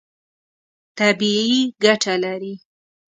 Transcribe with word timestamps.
طبیعي 0.97 1.61
ګټه 1.83 2.13
لري. 2.23 2.53